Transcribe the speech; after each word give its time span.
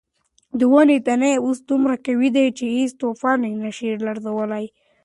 د 0.59 0.61
ونو 0.73 0.95
تنې 1.07 1.33
اوس 1.45 1.59
دومره 1.69 1.95
قوي 2.05 2.29
دي 2.35 2.45
چې 2.57 2.65
هیڅ 2.75 2.91
طوفان 3.03 3.39
یې 3.47 3.53
نه 3.63 3.71
شي 3.77 3.89
لړزولی. 4.05 4.65